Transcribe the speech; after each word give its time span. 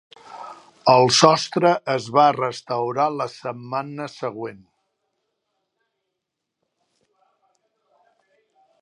El 0.93 1.09
sostre 1.17 1.73
es 1.95 2.07
va 2.15 2.23
restaurar 2.37 3.07
la 3.19 3.29
setmana 3.35 4.09
següent. 4.15 4.65